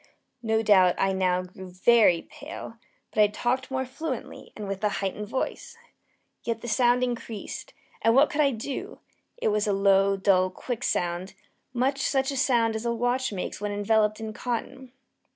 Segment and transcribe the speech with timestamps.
[0.41, 2.79] No doubt I now grew very pale;
[3.11, 5.77] but I talked more fluently, and with a heightened voice.
[6.43, 8.97] Yet the sound increased and what could I do?
[9.37, 11.35] It was a low, dull, quick sound
[11.71, 14.91] much such a sound as a watch makes when enveloped in cotton.